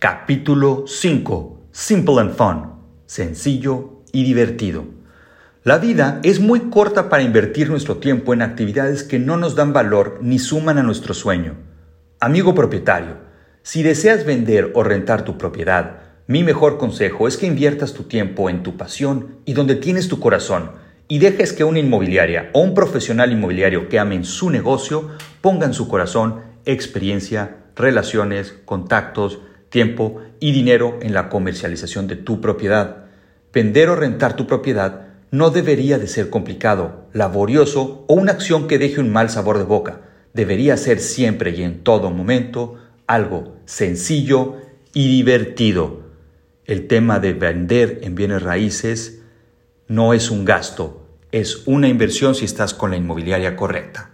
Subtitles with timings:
[0.00, 1.66] Capítulo 5.
[1.72, 2.72] Simple and Fun.
[3.04, 4.86] Sencillo y divertido.
[5.62, 9.74] La vida es muy corta para invertir nuestro tiempo en actividades que no nos dan
[9.74, 11.58] valor ni suman a nuestro sueño.
[12.18, 13.18] Amigo propietario,
[13.62, 18.48] si deseas vender o rentar tu propiedad, mi mejor consejo es que inviertas tu tiempo
[18.48, 20.70] en tu pasión y donde tienes tu corazón
[21.08, 25.10] y dejes que una inmobiliaria o un profesional inmobiliario que amen su negocio
[25.42, 29.40] pongan su corazón, experiencia, relaciones, contactos,
[29.70, 33.06] tiempo y dinero en la comercialización de tu propiedad.
[33.52, 38.78] Vender o rentar tu propiedad no debería de ser complicado, laborioso o una acción que
[38.78, 40.02] deje un mal sabor de boca.
[40.34, 44.56] Debería ser siempre y en todo momento algo sencillo
[44.92, 46.02] y divertido.
[46.64, 49.22] El tema de vender en bienes raíces
[49.88, 54.10] no es un gasto, es una inversión si estás con la inmobiliaria correcta.